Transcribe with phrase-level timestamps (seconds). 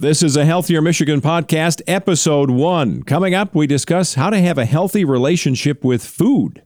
[0.00, 3.02] This is a Healthier Michigan podcast, episode one.
[3.02, 6.62] Coming up, we discuss how to have a healthy relationship with food.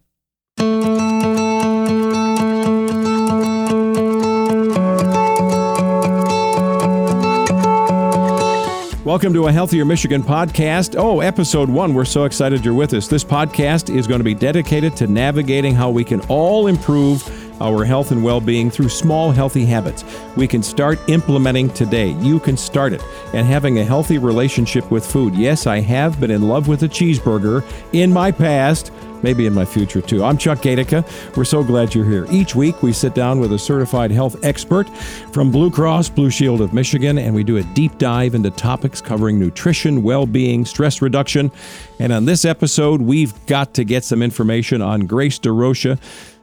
[9.03, 10.95] Welcome to a Healthier Michigan podcast.
[10.99, 11.95] Oh, episode one.
[11.95, 13.09] We're so excited you're with us.
[13.09, 17.23] This podcast is going to be dedicated to navigating how we can all improve
[17.63, 20.05] our health and well being through small, healthy habits.
[20.37, 22.11] We can start implementing today.
[22.21, 23.03] You can start it.
[23.33, 25.35] And having a healthy relationship with food.
[25.35, 28.91] Yes, I have been in love with a cheeseburger in my past
[29.23, 30.25] maybe in my future too.
[30.25, 31.05] I'm Chuck Gaidica.
[31.37, 32.27] We're so glad you're here.
[32.31, 34.89] Each week, we sit down with a certified health expert
[35.33, 39.01] from Blue Cross Blue Shield of Michigan, and we do a deep dive into topics
[39.01, 41.51] covering nutrition, well being, stress reduction.
[41.99, 45.99] And on this episode, we've got to get some information on Grace Derocha.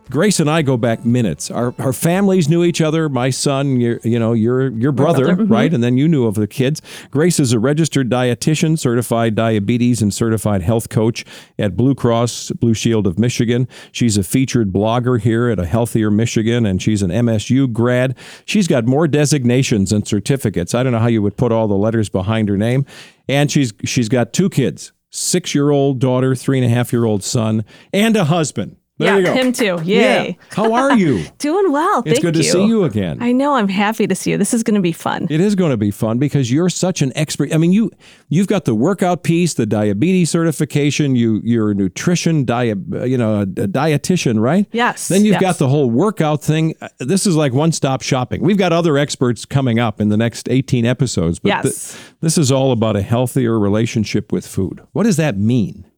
[0.09, 1.51] Grace and I go back minutes.
[1.51, 3.09] Our, our families knew each other.
[3.09, 5.43] My son, your, you know, your your brother, brother.
[5.43, 5.53] Mm-hmm.
[5.53, 5.73] right?
[5.73, 6.81] And then you knew of the kids.
[7.11, 11.25] Grace is a registered dietitian, certified diabetes and certified health coach
[11.59, 13.67] at Blue Cross Blue Shield of Michigan.
[13.91, 18.17] She's a featured blogger here at a Healthier Michigan, and she's an MSU grad.
[18.45, 20.73] She's got more designations and certificates.
[20.73, 22.85] I don't know how you would put all the letters behind her name.
[23.27, 27.05] And she's she's got two kids six year old daughter, three and a half year
[27.05, 28.77] old son, and a husband.
[28.99, 29.79] There yeah, him too.
[29.85, 30.37] Yay.
[30.37, 30.45] Yeah.
[30.51, 31.25] How are you?
[31.37, 32.03] Doing well.
[32.05, 32.43] It's good you.
[32.43, 33.23] to see you again.
[33.23, 33.55] I know.
[33.55, 34.37] I'm happy to see you.
[34.37, 35.25] This is going to be fun.
[35.29, 37.53] It is going to be fun because you're such an expert.
[37.53, 37.91] I mean, you
[38.27, 41.15] you've got the workout piece, the diabetes certification.
[41.15, 44.67] You you're a nutrition diet, you know, a, a dietitian, right?
[44.73, 45.07] Yes.
[45.07, 45.41] Then you've yes.
[45.41, 46.75] got the whole workout thing.
[46.81, 48.41] Uh, this is like one stop shopping.
[48.41, 51.63] We've got other experts coming up in the next 18 episodes, but yes.
[51.63, 54.81] th- this is all about a healthier relationship with food.
[54.91, 55.88] What does that mean?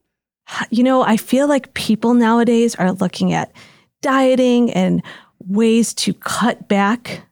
[0.69, 3.51] You know, I feel like people nowadays are looking at
[4.01, 5.01] dieting and
[5.39, 7.23] ways to cut back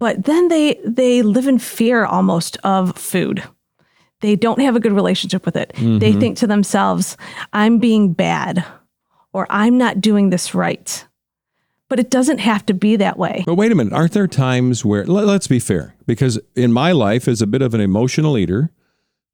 [0.00, 3.44] but then they they live in fear almost of food.
[4.20, 5.72] They don't have a good relationship with it.
[5.76, 5.98] Mm-hmm.
[5.98, 7.16] they think to themselves
[7.52, 8.64] i'm being bad
[9.32, 11.06] or i'm not doing this right.
[11.88, 13.42] But it doesn't have to be that way.
[13.44, 13.92] But wait a minute.
[13.92, 17.74] Aren't there times where let's be fair because in my life as a bit of
[17.74, 18.70] an emotional eater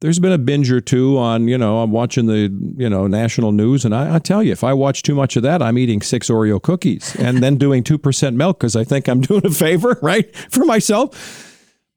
[0.00, 3.52] there's been a binge or two on, you know, I'm watching the, you know, national
[3.52, 3.84] news.
[3.84, 6.28] And I, I, tell you, if I watch too much of that, I'm eating six
[6.28, 10.34] Oreo cookies and then doing 2% milk because I think I'm doing a favor, right,
[10.36, 11.44] for myself.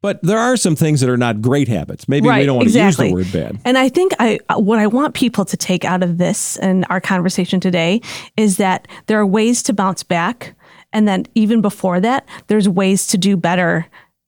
[0.02, 2.08] But there are some things that are not great habits.
[2.08, 3.12] Maybe right, we don't want exactly.
[3.12, 3.62] to use the word bad.
[3.66, 7.02] And I think I what I want people to take out of this and our
[7.02, 8.00] conversation today
[8.38, 10.56] is that there are ways to bounce back.
[10.94, 13.88] And then even before that, there's ways to do better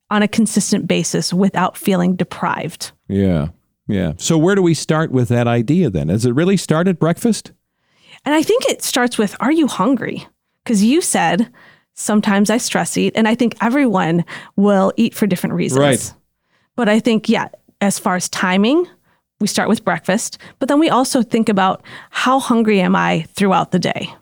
[0.09, 2.91] on a consistent basis without feeling deprived.
[3.07, 3.47] Yeah.
[3.91, 4.13] Yeah.
[4.17, 6.07] So where do we start with that idea then?
[6.07, 7.51] Does it really start at breakfast?
[8.25, 10.27] And I think it starts with Are you hungry?
[10.63, 11.51] Because you said
[11.93, 14.23] sometimes I stress eat, and I think everyone
[14.55, 15.79] will eat for different reasons.
[15.79, 16.13] Right.
[16.75, 17.49] But I think, yeah,
[17.81, 18.87] as far as timing,
[19.39, 21.81] we start with breakfast, but then we also think about
[22.11, 24.13] how hungry am I throughout the day?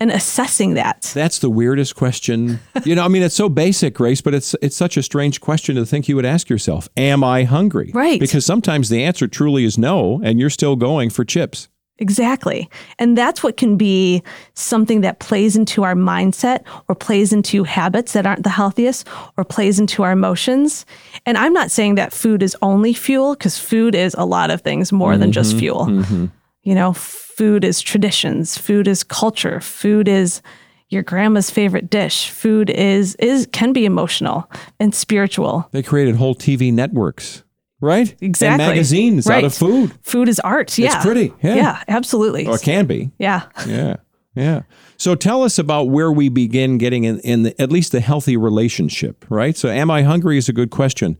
[0.00, 1.10] And assessing that.
[1.14, 2.58] That's the weirdest question.
[2.84, 5.76] you know, I mean, it's so basic, Grace, but it's it's such a strange question
[5.76, 6.88] to think you would ask yourself.
[6.96, 7.90] Am I hungry?
[7.94, 8.18] Right.
[8.18, 11.68] Because sometimes the answer truly is no, and you're still going for chips.
[12.00, 12.68] Exactly.
[12.98, 14.22] And that's what can be
[14.54, 19.06] something that plays into our mindset or plays into habits that aren't the healthiest
[19.36, 20.86] or plays into our emotions.
[21.26, 24.62] And I'm not saying that food is only fuel because food is a lot of
[24.62, 25.58] things more mm-hmm, than just mm-hmm.
[25.58, 25.86] fuel.
[25.86, 26.26] Mm-hmm.
[26.62, 26.94] You know,
[27.40, 30.42] food is traditions, food is culture, food is
[30.90, 32.28] your grandma's favorite dish.
[32.28, 34.46] Food is is can be emotional
[34.78, 35.66] and spiritual.
[35.70, 37.42] They created whole TV networks,
[37.80, 38.14] right?
[38.20, 38.62] Exactly.
[38.62, 39.38] And magazines right.
[39.38, 39.90] out of food.
[40.02, 40.76] Food is art.
[40.76, 40.96] Yeah.
[40.96, 41.32] It's pretty.
[41.42, 41.54] Yeah.
[41.54, 42.46] Yeah, absolutely.
[42.46, 43.10] Or it can be.
[43.18, 43.46] Yeah.
[43.66, 43.96] Yeah.
[44.34, 44.64] Yeah.
[44.98, 48.36] So tell us about where we begin getting in, in the, at least a healthy
[48.36, 49.56] relationship, right?
[49.56, 51.16] So am I hungry is a good question.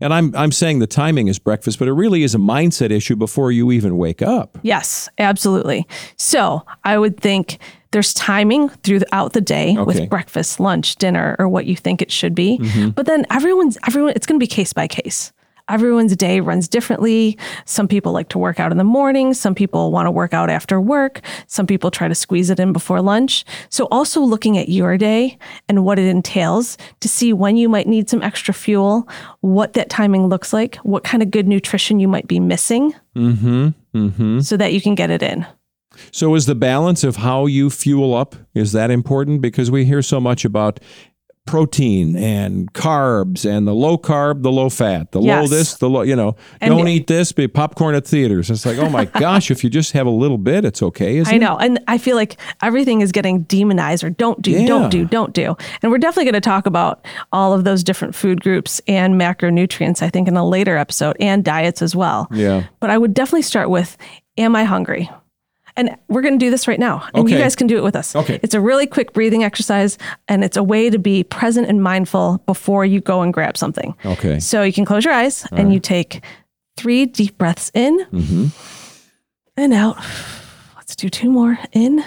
[0.00, 3.16] And I'm I'm saying the timing is breakfast, but it really is a mindset issue
[3.16, 4.58] before you even wake up.
[4.62, 5.86] Yes, absolutely.
[6.16, 7.58] So I would think
[7.92, 9.82] there's timing throughout the day okay.
[9.82, 12.58] with breakfast, lunch, dinner, or what you think it should be.
[12.58, 12.90] Mm-hmm.
[12.90, 15.32] But then everyone's everyone it's going to be case by case
[15.70, 17.38] everyone's day runs differently.
[17.64, 19.34] Some people like to work out in the morning.
[19.34, 21.20] Some people want to work out after work.
[21.46, 23.44] Some people try to squeeze it in before lunch.
[23.68, 27.86] So also looking at your day and what it entails to see when you might
[27.86, 29.08] need some extra fuel,
[29.40, 32.94] what that timing looks like, what kind of good nutrition you might be missing.
[33.16, 33.68] Mm-hmm.
[33.94, 34.40] Mm-hmm.
[34.40, 35.46] So that you can get it in.
[36.12, 40.02] So is the balance of how you fuel up is that important because we hear
[40.02, 40.80] so much about
[41.50, 45.42] protein and carbs and the low carb, the low fat, the Yes.
[45.50, 48.50] low this, the low, you know, And- don't eat this, be popcorn at theaters.
[48.50, 51.20] It's like, oh my gosh, if you just have a little bit, it's okay.
[51.24, 51.38] I it?
[51.40, 51.56] know.
[51.56, 54.66] And I feel like everything is getting demonized or don't do, Yeah.
[54.66, 55.56] don't do, don't do.
[55.82, 60.02] And we're definitely going to talk about all of those different food groups and macronutrients,
[60.02, 62.28] I think, in a later episode and diets as well.
[62.32, 62.64] Yeah.
[62.78, 63.96] But I would definitely start with
[64.38, 65.10] Am I hungry?
[65.76, 67.06] And we're going to do this right now.
[67.14, 68.14] And you guys can do it with us.
[68.16, 68.40] Okay.
[68.42, 72.42] It's a really quick breathing exercise and it's a way to be present and mindful
[72.46, 73.94] before you go and grab something.
[74.04, 74.40] Okay.
[74.40, 76.22] So you can close your eyes and you take
[76.76, 78.46] three deep breaths in Mm-hmm.
[79.56, 79.96] and out.
[80.76, 82.02] Let's do two more in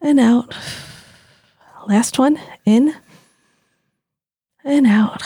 [0.00, 0.54] and out.
[1.86, 2.94] Last one in
[4.64, 5.22] and out.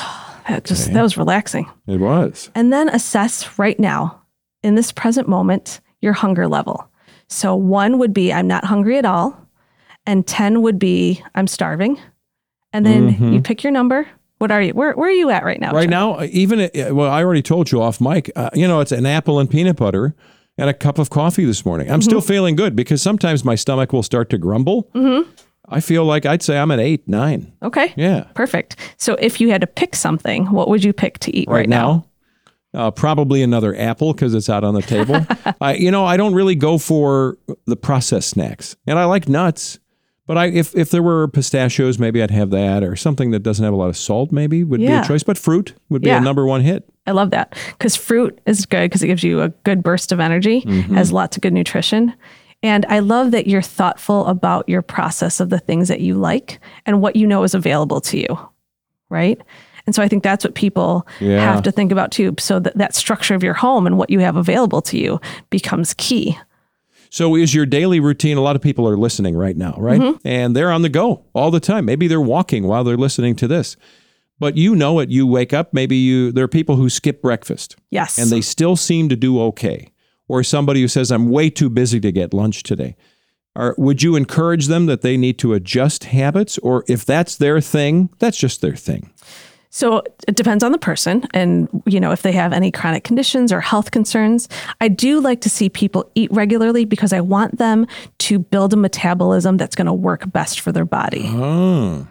[0.48, 1.68] That just that was relaxing.
[1.86, 2.50] It was.
[2.54, 4.22] And then assess right now
[4.62, 6.88] in this present moment your hunger level.
[7.28, 9.38] So one would be I'm not hungry at all,
[10.06, 12.00] and 10 would be I'm starving.
[12.72, 14.06] And then you pick your number.
[14.38, 14.72] What are you?
[14.72, 15.68] Where, where are you at right now?
[15.68, 15.76] Mm-hmm.
[15.76, 15.90] Right Jim?
[15.90, 18.30] now, even uh, well, I already told you off mic.
[18.36, 20.14] Uh, you know, it's an apple and peanut butter
[20.58, 21.90] and a cup of coffee this morning.
[21.90, 24.90] I'm still feeling good because sometimes my stomach will start to grumble.
[24.94, 25.30] Mm-hmm.
[25.68, 27.52] I feel like I'd say I'm at eight, nine.
[27.62, 27.92] Okay.
[27.96, 28.76] Yeah, Perfect.
[28.98, 31.68] So if you had to pick something, what would you pick to eat right, right,
[31.68, 32.06] now.
[32.74, 35.24] Uh, probably another apple because it's out on the table.
[35.60, 39.78] I, you know, I don't really go for the processed snacks, and I like nuts.
[40.26, 43.64] But I, if if there were pistachios, maybe I'd have that, or something that doesn't
[43.64, 44.32] have a lot of salt.
[44.32, 45.22] Maybe would be a choice.
[45.22, 46.18] But fruit would be Yeah.
[46.18, 46.84] a number one hit.
[47.06, 50.18] I love that because fruit is good because it gives you a good burst of
[50.20, 50.94] energy, Mm-hmm.
[50.96, 52.12] has lots of good nutrition.
[52.62, 56.58] And I love that you're thoughtful about your process of the things that you like
[56.84, 58.38] and what you know is available to you.
[59.08, 59.40] Right.
[59.86, 61.40] And so I think that's what people Yeah.
[61.40, 62.34] have to think about too.
[62.38, 65.94] So that that structure of your home and what you have available to you becomes
[65.94, 66.36] key.
[67.08, 68.36] So is your daily routine?
[68.36, 70.00] A lot of people are listening right now, right?
[70.00, 70.26] Mm-hmm.
[70.26, 71.84] And they're on the go all the time.
[71.84, 73.76] Maybe they're walking while they're listening to this.
[74.38, 75.08] But you know it.
[75.08, 75.72] You wake up.
[75.72, 76.30] Maybe you.
[76.32, 78.18] There are people who skip breakfast Yes.
[78.18, 79.92] and they still seem to do okay.
[80.28, 82.96] Or somebody who says, "I'm way too busy to get lunch today."
[83.54, 86.58] Or would you encourage them that they need to adjust habits?
[86.58, 89.08] Or if that's their thing, that's just their thing.
[89.76, 93.52] So it depends on the person and you know if they have any chronic conditions
[93.52, 94.48] or health concerns.
[94.80, 97.86] I do like to see people eat regularly because I want them
[98.20, 101.24] to build a metabolism that's going to work best for their body.
[101.26, 102.08] Oh.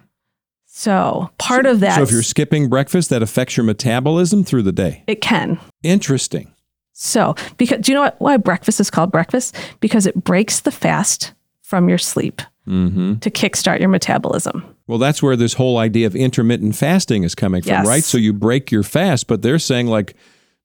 [0.66, 4.70] So part of that So if you're skipping breakfast, that affects your metabolism through the
[4.70, 5.02] day.
[5.08, 5.58] it can.
[5.82, 6.52] Interesting.
[6.92, 9.56] So because do you know what, why breakfast is called breakfast?
[9.80, 13.16] Because it breaks the fast from your sleep Mm-hmm.
[13.20, 14.64] to kickstart your metabolism.
[14.88, 17.86] Well, that's where this whole idea of intermittent fasting is coming from, Yes.
[17.86, 18.02] right?
[18.04, 20.14] So you break your fast, but they're saying like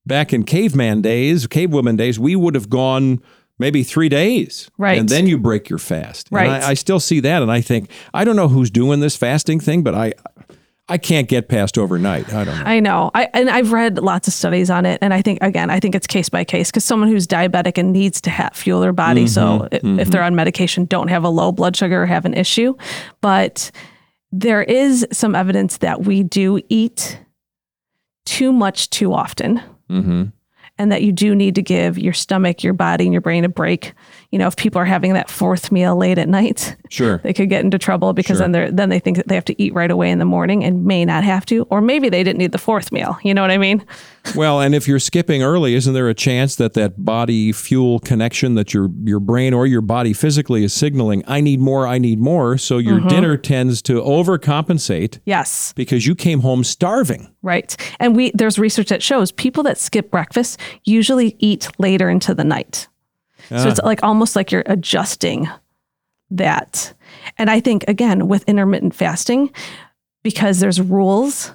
[0.06, 3.22] back in caveman days, cavewoman days, we would have gone
[3.60, 4.70] maybe three days.
[4.78, 4.98] Right.
[5.00, 6.30] And then you break your fast.
[6.30, 6.50] And Right.
[6.64, 7.42] I, I still see that.
[7.44, 10.14] And I think, I don't know who's doing this fasting thing, but I
[10.90, 12.34] I can't get past overnight.
[12.34, 12.64] I don't know.
[12.66, 13.12] I know.
[13.14, 15.96] I and I've read lots of studies on it, and I think again, I think
[15.96, 19.26] it's case by case because someone who's diabetic and needs to have, fuel their body,
[19.28, 22.34] so i- if they're on medication, don't have a low blood sugar or have an
[22.34, 22.76] issue,
[23.22, 23.72] but
[24.34, 27.20] there is some evidence that we do eat
[28.26, 29.62] too much too often.
[29.90, 30.24] mm-hmm.
[30.82, 33.50] And that you do need to give your stomach, your body, and your brain a
[33.50, 33.94] break.
[34.32, 37.18] You know, if people are having that fourth meal late at night, Sure.
[37.24, 38.44] they could get into trouble because Sure.
[38.46, 40.64] then they're then they think that they have to eat right away in the morning
[40.64, 43.18] and may not have to, or maybe they didn't need the fourth meal.
[43.24, 43.86] You know what I mean?
[44.36, 48.54] Well, and if you're skipping early, isn't there a chance that that body fuel connection
[48.54, 52.20] that your your brain or your body physically is signaling, I need more, I need
[52.20, 53.08] more, so your Mm-hmm.
[53.08, 57.34] dinner tends to overcompensate Yes, because you came home starving.
[57.42, 57.76] right.
[58.00, 62.44] And we there's research that shows people that skip breakfast usually eat later into the
[62.44, 62.88] night.
[63.50, 63.86] So it's ah.
[63.86, 65.50] like almost like you're adjusting
[66.30, 66.94] that.
[67.38, 69.52] And I think again with intermittent fasting,
[70.24, 71.52] because there's rules,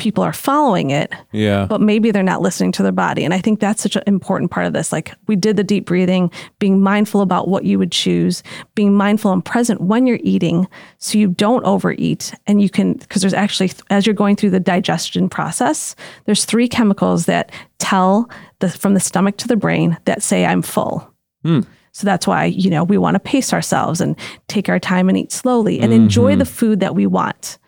[0.00, 1.66] people are following it, Yeah.
[1.66, 3.24] but maybe they're not listening to their body.
[3.24, 4.90] And I think that's such an important part of this.
[4.90, 8.42] Like we did the deep breathing, being mindful about what you would choose,
[8.74, 10.66] being mindful and present when you're eating
[10.98, 12.34] so you don't overeat.
[12.46, 16.66] And you can, because there's actually, as you're going through the digestion process, there's three
[16.66, 18.28] chemicals that tell
[18.60, 21.08] the, from the stomach to the brain that say, I'm full.
[21.44, 21.60] Hmm.
[21.92, 24.16] So that's why, you know, we want to pace ourselves and
[24.48, 26.38] take our time and eat slowly and enjoy mm-hmm.
[26.38, 27.58] the food that we want.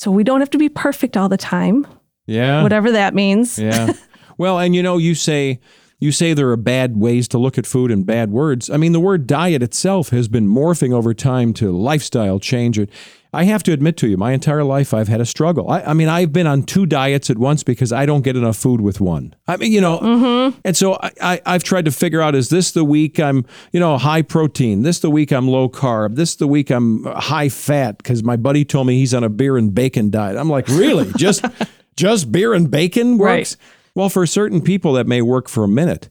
[0.00, 1.86] So we don't have to be perfect all the time,
[2.26, 2.62] Yeah.
[2.62, 3.58] whatever that means.
[3.58, 3.92] Yeah.
[4.38, 5.60] well, and you know, you say
[6.00, 8.70] You say there are bad ways to look at food and bad words.
[8.70, 12.80] I mean, the word diet itself has been morphing over time to lifestyle change.
[13.34, 15.70] I have to admit to you, my entire life I've had a struggle.
[15.70, 18.56] I, I, mean, I've been on two diets at once because I don't get enough
[18.56, 19.34] food with one.
[19.46, 20.58] I mean, you know, mm-hmm.
[20.64, 23.78] and so I, I, have tried to figure out: is this the week I'm, you
[23.78, 24.82] know, high protein?
[24.82, 26.16] This the week I'm low carb?
[26.16, 27.98] This the week I'm high fat?
[27.98, 30.36] Because my buddy told me he's on a beer and bacon diet.
[30.38, 31.12] I'm like, really?
[31.16, 31.44] just,
[31.96, 33.56] just beer and bacon works?
[33.60, 33.66] Right.
[33.94, 36.08] Well, for certain people, that may work for a minute,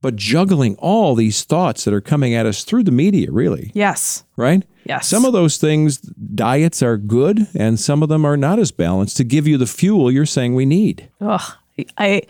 [0.00, 3.70] but juggling all these thoughts that are coming at us through the media, really.
[3.74, 4.24] Yes.
[4.36, 4.64] Right?
[4.84, 5.06] Yes.
[5.06, 9.16] Some of those things, diets are good, and some of them are not as balanced
[9.18, 11.08] to give you the fuel you're saying we need.
[11.20, 11.56] Oh,
[11.96, 12.22] I,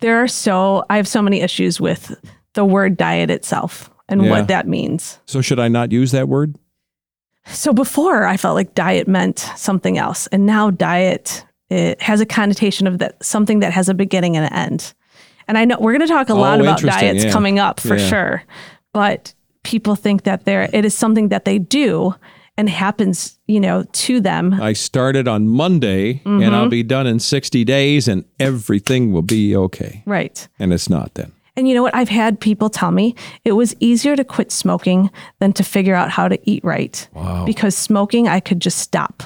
[0.00, 2.18] there are so, I have so many issues with
[2.54, 4.30] the word diet itself and yeah.
[4.30, 5.18] what that means.
[5.26, 6.56] So, should I not use that word?
[7.46, 12.26] So, before I felt like diet meant something else, and now diet it has a
[12.26, 14.94] connotation of that something that has a beginning and an end.
[15.46, 17.32] And I know we're going to talk a lot oh, about diets yeah.
[17.32, 18.08] coming up for yeah.
[18.08, 18.42] sure,
[18.92, 22.14] but people think that there it is something that they do
[22.56, 24.54] and happens, you know, to them.
[24.54, 26.42] I started on Monday mm-hmm.
[26.42, 26.70] and I'll mm-hmm.
[26.70, 30.02] be done in 60 days and everything will be okay.
[30.06, 30.46] Right.
[30.58, 31.32] And it's not then.
[31.56, 31.94] And you know what?
[31.94, 36.10] I've had people tell me it was easier to quit smoking than to figure out
[36.10, 37.08] how to eat right.
[37.12, 37.44] Wow.
[37.44, 39.22] Because smoking, I could just stop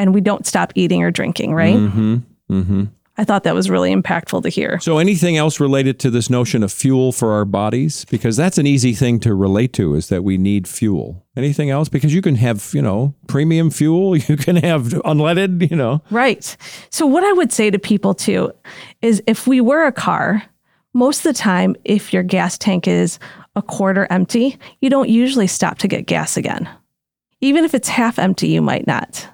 [0.00, 1.76] and we don't stop eating or drinking, right?
[1.76, 2.16] Mm-hmm.
[2.50, 2.84] Mm-hmm.
[3.18, 4.80] I thought that was really impactful to hear.
[4.80, 8.06] So, anything else related to this notion of fuel for our bodies?
[8.06, 11.26] Because that's an easy thing to relate to is that we need fuel.
[11.36, 11.90] Anything else?
[11.90, 16.02] Because you can have, you know, premium fuel, you can have unleaded, you know.
[16.10, 16.56] Right.
[16.88, 18.52] So, what I would say to people too
[19.02, 20.42] is if we were a car,
[20.94, 23.18] most of the time, if your gas tank is
[23.54, 26.66] a quarter empty, you don't usually stop to get gas again.
[27.42, 29.28] Even if it's half empty, you might not.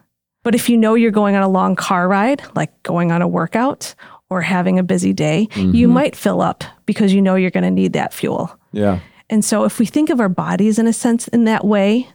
[0.46, 3.26] But if you know you're going on a long car ride, like going on a
[3.26, 3.96] workout
[4.30, 5.74] or having a busy day, mm-hmm.
[5.74, 8.56] you might fill up because you know you're going to need that fuel.
[8.70, 9.00] Yeah.
[9.28, 12.08] And so if we think of our bodies in a sense in that way,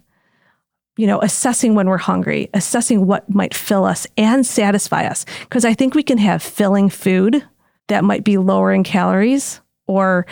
[0.95, 5.25] you know, assessing when we're hungry, assessing what might fill us and satisfy us.
[5.41, 7.45] Because I think we can have filling food
[7.89, 10.25] that might be lower in calories or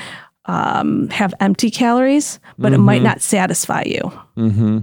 [0.46, 2.76] um, have empty calories, but mm-hmm.
[2.76, 3.04] it might mm-hmm.
[3.08, 4.04] not satisfy you.
[4.38, 4.80] Mm-hmm.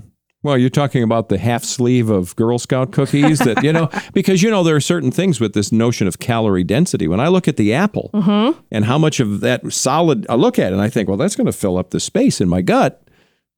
[0.47, 4.45] Well, you're talking about the half sleeve of Girl Scout cookies that, you know, because,
[4.45, 7.09] you know, there are certain things with this notion of calorie density.
[7.09, 8.57] When I look at the apple mm-hmm.
[8.71, 11.35] and how much of that solid I look at it and I think, well, that's
[11.35, 13.03] going to fill up the space in my gut.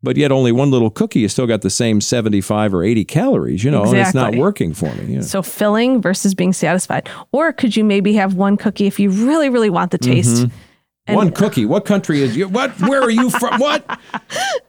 [0.02, 3.64] But yet, only one little cookie has still got the same 75 or 80 calories,
[3.64, 3.98] you know, exactly.
[3.98, 5.16] and it's not working for me.
[5.16, 5.20] Know?
[5.20, 7.06] So, filling versus being satisfied.
[7.32, 10.46] Or could you maybe have one cookie if you really, really want the taste?
[10.46, 10.56] Mm-hmm
[11.08, 11.64] and, One cookie.
[11.64, 12.48] What country is you?
[12.48, 12.78] What?
[12.80, 13.58] Where are you from?
[13.58, 13.98] What?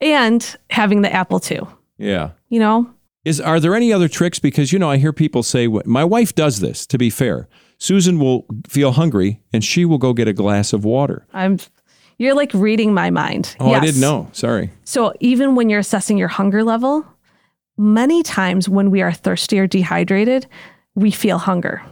[0.00, 1.66] and having the apple too.
[1.98, 2.30] Yeah.
[2.48, 2.90] You know.
[3.24, 4.38] Is are there any other tricks?
[4.38, 8.18] Because you know, I hear people say, "My wife does this." To be fair, Susan
[8.18, 11.26] will feel hungry and she will go get a glass of water.
[11.32, 11.58] I'm.
[12.18, 13.56] You're like reading my mind.
[13.58, 13.82] Oh, yes.
[13.82, 14.28] I didn't know.
[14.32, 14.70] Sorry.
[14.84, 17.04] So even when you're assessing your hunger level,
[17.76, 20.46] many times when we are thirsty or dehydrated,
[20.94, 21.82] we feel hunger.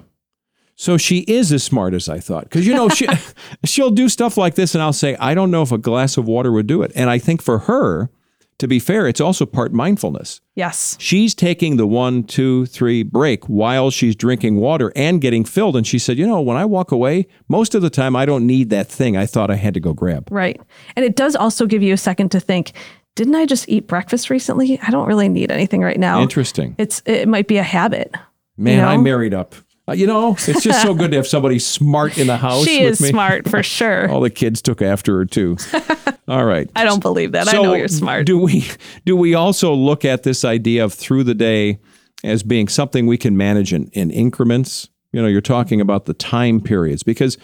[0.80, 2.44] So she is as smart as I thought.
[2.44, 3.06] Because, you know, she,
[3.66, 6.26] she'll do stuff like this, and I'll say, I don't know if a glass of
[6.26, 6.90] water would do it.
[6.94, 8.08] And I think for her,
[8.56, 10.40] to be fair, it's also part mindfulness.
[10.54, 10.96] Yes.
[10.98, 15.76] She's taking the one, two, three break while she's drinking water and getting filled.
[15.76, 18.46] And she said, You know, when I walk away, most of the time I don't
[18.46, 20.28] need that thing I thought I had to go grab.
[20.30, 20.58] Right.
[20.96, 22.72] And it does also give you a second to think,
[23.16, 24.80] didn't I just eat breakfast recently?
[24.80, 26.22] I don't really need anything right now.
[26.22, 26.74] Interesting.
[26.78, 28.14] It's it might be a habit.
[28.56, 28.88] Man, you know?
[28.88, 29.54] I married up.
[29.90, 32.64] Uh, you know, it's just so good to have somebody smart in the house.
[32.64, 33.08] She is me.
[33.08, 34.08] smart for sure.
[34.08, 35.56] All the kids took after her too.
[36.28, 36.70] All right.
[36.76, 37.48] I don't believe that.
[37.48, 38.26] So I know you're smart.
[38.26, 38.68] Do we
[39.04, 41.80] do we also look at this idea of through the day
[42.22, 44.88] as being something we can manage in, in increments?
[45.12, 47.36] You know, you're talking about the time periods because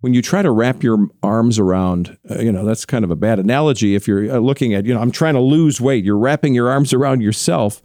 [0.00, 3.16] when you try to wrap your arms around, uh, you know, that's kind of a
[3.16, 3.94] bad analogy.
[3.94, 6.68] If you're uh, looking at, you know, I'm trying to lose weight, you're wrapping your
[6.68, 7.80] arms around yourself.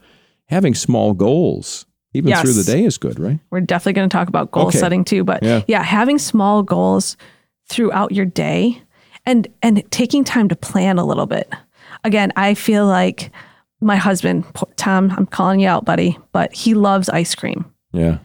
[0.49, 2.41] Having small goals even yes.
[2.41, 3.39] through the day is good, right?
[3.49, 4.77] We're definitely going to talk about goal okay.
[4.77, 5.63] setting too, but yeah.
[5.67, 7.17] yeah, having small goals
[7.67, 8.81] throughout your day
[9.25, 11.51] and and taking time to plan a little bit.
[12.03, 13.31] Again, I feel like
[13.81, 14.45] my husband,
[14.75, 17.65] Tom, I'm calling you out, buddy, but he loves ice cream.
[17.91, 18.19] Yeah.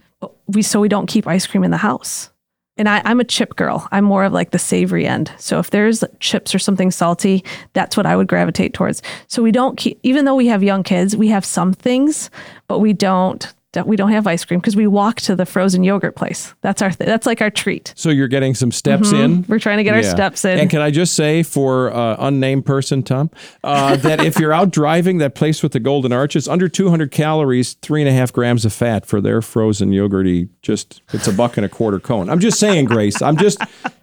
[0.46, 2.30] We so we don't keep ice cream in the house.
[2.78, 3.86] And I, I'm a chip girl.
[3.92, 5.30] I'm more of like the savory end.
[5.36, 9.02] So if there's chips or something salty, that's what I would gravitate towards.
[9.26, 12.30] So we don't keep, even though we have young kids, we have some things,
[12.68, 13.52] but we don't
[13.86, 16.54] we don't have ice cream because we walk to the frozen yogurt place.
[16.60, 17.92] That's our th- that's like our treat.
[17.96, 19.22] So you're getting some steps mm-hmm.
[19.22, 19.44] in.
[19.48, 19.96] We're trying to get yeah.
[19.96, 20.58] our steps in.
[20.58, 23.30] And can I just say for uh, unnamed person Tom
[23.64, 27.74] uh, that if you're out driving, that place with the golden arches under 200 calories,
[27.74, 30.48] three and a half grams of fat for their frozen yogurty.
[30.60, 32.28] Just it's a buck and a quarter cone.
[32.28, 33.22] I'm just saying, Grace.
[33.22, 33.60] I'm just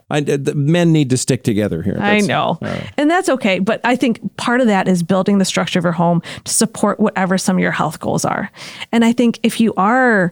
[0.10, 1.96] I, the men need to stick together here.
[1.96, 2.58] That's, I know.
[2.62, 2.92] Right.
[2.98, 3.60] And that's okay.
[3.60, 7.00] But I think part of that is building the structure of your home to support
[7.00, 8.51] whatever some of your health goals are.
[8.92, 10.32] And I think if you are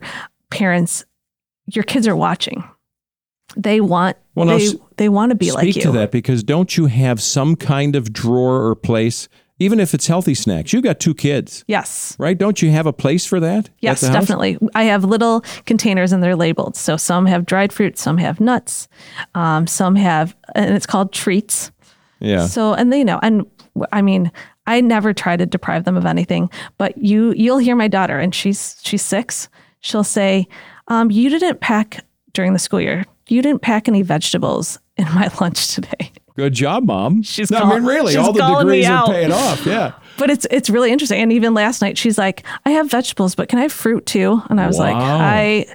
[0.50, 1.06] parents,
[1.68, 2.64] your kids are watching.
[3.56, 4.68] They want well, they,
[4.98, 5.74] they want to be like you.
[5.74, 9.94] Speak to that because don't you have some kind of drawer or place even if
[9.94, 10.72] it's healthy snacks.
[10.72, 11.64] You've got two kids.
[11.68, 12.16] Yes.
[12.20, 12.38] Right?
[12.38, 13.70] Don't you have a place for that?
[13.80, 14.58] Yes, definitely.
[14.76, 16.76] I have little containers and they're labeled.
[16.76, 18.88] So some have dried fruit, some have nuts,
[19.36, 21.72] um, some have, and it's called treats.
[22.20, 22.48] Yeah.
[22.48, 23.46] So, and they you know, and
[23.92, 24.32] I mean,
[24.66, 28.34] I never try to deprive them of anything, but you, you'll hear my daughter and
[28.34, 29.50] she's, she's six.
[29.80, 30.48] She'll say,
[30.88, 33.06] um, you didn't pack during the school year.
[33.28, 36.12] You didn't pack any vegetables in my lunch today.
[36.38, 37.24] Good job, mom.
[37.24, 39.66] She's no, call- I mean, really, all the degrees are paying off.
[39.66, 39.94] Yeah.
[40.20, 41.22] But it's it's really interesting.
[41.22, 44.42] And even last night, she's like, "I have vegetables, but can I have fruit too?"
[44.50, 44.86] And I was wow.
[44.86, 45.66] like, "I."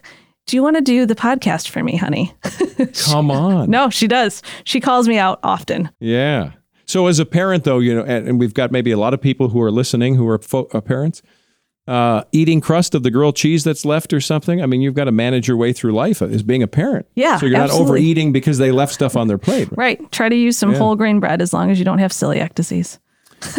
[0.47, 2.35] Do you want to do the podcast for me, honey?
[3.05, 3.71] Come on.
[3.71, 4.43] no, she does.
[4.65, 5.91] She calls me out often.
[6.01, 6.51] Yeah.
[6.85, 9.21] So as a parent, though, you know, and, and we've got maybe a lot of
[9.21, 11.23] people who are listening who are fo- uh, parents
[11.93, 14.63] uh, eating crust of the grilled cheese that's left or something.
[14.63, 17.05] I mean, you've got to manage your way through life as being a parent.
[17.17, 17.37] Yeah.
[17.37, 17.85] So you're absolutely.
[17.85, 19.69] not overeating because they left stuff on their plate.
[19.73, 20.01] Right.
[20.01, 20.11] right.
[20.11, 20.79] Try to use some yeah.
[20.79, 22.99] whole grain bread as long as you don't have celiac disease.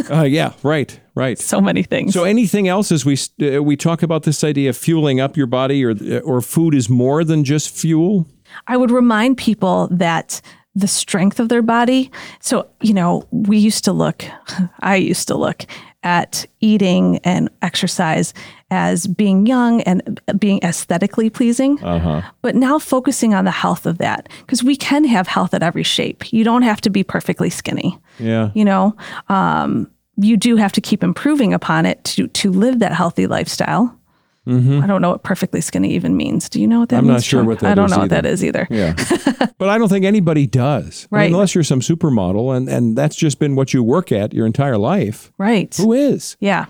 [0.09, 0.53] uh, yeah.
[0.63, 0.99] Right.
[1.13, 1.37] Right.
[1.53, 2.13] So many things.
[2.13, 5.45] So anything else as we uh, we talk about this idea of fueling up your
[5.45, 8.27] body or or food is more than just fuel.
[8.65, 10.41] I would remind people that
[10.73, 12.09] the strength of their body.
[12.39, 14.25] So, you know, we used to look,
[14.79, 15.67] I used to look
[16.03, 18.33] at eating and exercise
[18.71, 22.21] as being young and being aesthetically pleasing, uh-huh.
[22.41, 25.83] but now focusing on the health of that because we can have health at every
[25.83, 26.31] shape.
[26.33, 27.97] You don't have to be perfectly skinny.
[28.19, 28.95] Yeah, you know,
[29.29, 33.97] um, you do have to keep improving upon it to to live that healthy lifestyle.
[34.47, 34.83] Mm-hmm.
[34.83, 36.49] I don't know what perfectly skinny even means.
[36.49, 37.09] Do you know what that I'm means?
[37.09, 37.71] I'm not sure what that is.
[37.71, 38.01] I don't know either.
[38.01, 38.67] what that is either.
[38.69, 38.93] Yeah.
[39.57, 41.07] but I don't think anybody does.
[41.09, 41.21] Right.
[41.21, 44.33] I mean, unless you're some supermodel and, and that's just been what you work at
[44.33, 45.31] your entire life.
[45.37, 45.73] Right.
[45.77, 46.35] Who is?
[46.41, 46.65] Yeah.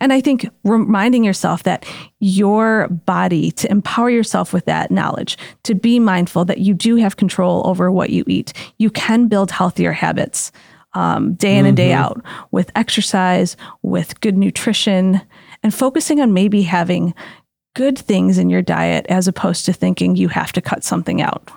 [0.00, 1.86] And I think reminding yourself that
[2.20, 7.16] your body, to empower yourself with that knowledge, to be mindful that you do have
[7.16, 10.50] control over what you eat, you can build healthier habits
[10.94, 11.66] um, day in mm-hmm.
[11.66, 12.02] and day mm-hmm.
[12.02, 15.20] out with exercise, with good nutrition,
[15.62, 17.14] and focusing on maybe having
[17.74, 21.50] good things in your diet as opposed to thinking you have to cut something out.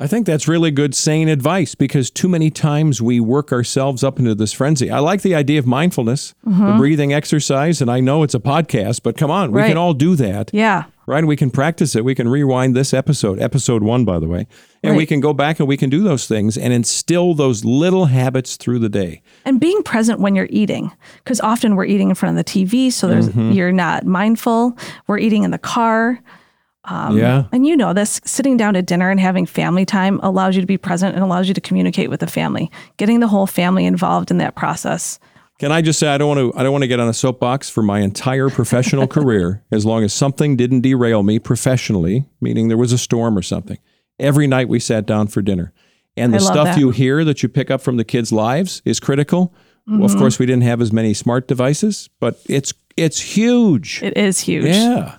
[0.00, 4.20] I think that's really good, sane advice because too many times we work ourselves up
[4.20, 4.90] into this frenzy.
[4.90, 6.64] I like the idea of mindfulness, mm-hmm.
[6.64, 9.68] the breathing exercise, and I know it's a podcast, but come on, we right.
[9.68, 10.50] can all do that.
[10.54, 11.24] Yeah right?
[11.24, 12.04] We can practice it.
[12.04, 14.46] We can rewind this episode, episode one, by the way,
[14.82, 14.96] and right.
[14.98, 18.56] we can go back and we can do those things and instill those little habits
[18.56, 19.22] through the day.
[19.44, 20.92] And being present when you're eating,
[21.24, 23.52] because often we're eating in front of the TV, so there's mm-hmm.
[23.52, 24.76] you're not mindful.
[25.06, 26.20] We're eating in the car.
[26.84, 27.44] Um, yeah.
[27.52, 30.66] And you know this sitting down to dinner and having family time allows you to
[30.66, 32.70] be present and allows you to communicate with the family.
[32.96, 35.18] Getting the whole family involved in that process
[35.58, 37.12] can I just say I don't want to I don't want to get on a
[37.12, 42.68] soapbox for my entire professional career as long as something didn't derail me professionally, meaning
[42.68, 43.78] there was a storm or something.
[44.18, 45.72] Every night we sat down for dinner.
[46.16, 46.78] And the stuff that.
[46.78, 49.54] you hear that you pick up from the kids' lives is critical.
[49.88, 49.98] Mm-hmm.
[49.98, 50.20] Well, of mm-hmm.
[50.20, 54.02] course we didn't have as many smart devices, but it's it's huge.
[54.02, 54.66] It is huge.
[54.66, 55.16] Yeah.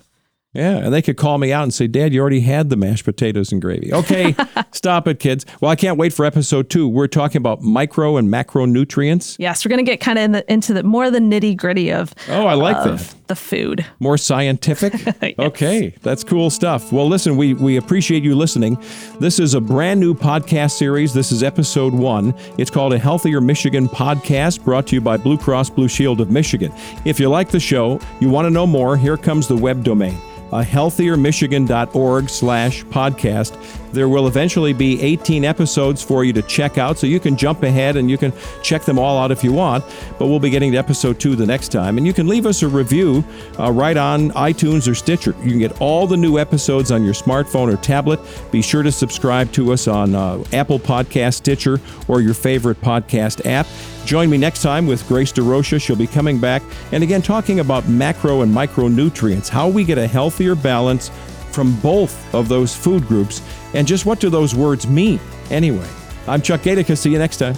[0.52, 3.04] Yeah, and they could call me out and say, "Dad, you already had the mashed
[3.04, 4.34] potatoes and gravy." Okay,
[4.72, 5.46] stop it, kids.
[5.60, 6.88] Well, I can't wait for episode two.
[6.88, 9.36] We're talking about micro and macronutrients.
[9.38, 12.12] Yes, we're going to get kind of in into the more the nitty gritty of.
[12.28, 13.14] Oh, I like that.
[13.30, 13.86] The food.
[14.00, 14.92] More scientific.
[15.22, 15.34] yes.
[15.38, 16.92] Okay, that's cool stuff.
[16.92, 18.76] Well, listen, we we appreciate you listening.
[19.20, 21.14] This is a brand new podcast series.
[21.14, 22.34] This is episode one.
[22.58, 26.32] It's called a Healthier Michigan podcast, brought to you by Blue Cross Blue Shield of
[26.32, 26.72] Michigan.
[27.04, 28.96] If you like the show, you want to know more.
[28.96, 30.18] Here comes the web domain
[30.52, 33.56] a healthiermichigan.org slash podcast.
[33.92, 37.62] There will eventually be 18 episodes for you to check out, so you can jump
[37.62, 39.84] ahead and you can check them all out if you want.
[40.18, 41.98] But we'll be getting to episode two the next time.
[41.98, 43.24] And you can leave us a review
[43.58, 45.34] uh, right on iTunes or Stitcher.
[45.42, 48.20] You can get all the new episodes on your smartphone or tablet.
[48.50, 53.46] Be sure to subscribe to us on uh, Apple Podcast, Stitcher, or your favorite podcast
[53.46, 53.66] app.
[54.04, 55.80] Join me next time with Grace Derocha.
[55.80, 60.06] She'll be coming back and again talking about macro and micronutrients, how we get a
[60.06, 61.10] healthier balance
[61.52, 63.42] from both of those food groups,
[63.74, 65.88] and just what do those words mean anyway.
[66.26, 66.96] I'm Chuck Gaidica.
[66.96, 67.56] See you next time.